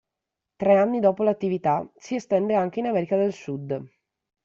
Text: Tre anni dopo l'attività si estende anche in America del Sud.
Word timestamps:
Tre 0.55 0.77
anni 0.79 0.99
dopo 0.99 1.21
l'attività 1.21 1.87
si 1.95 2.15
estende 2.15 2.55
anche 2.55 2.79
in 2.79 2.87
America 2.87 3.17
del 3.17 3.33
Sud. 3.33 3.85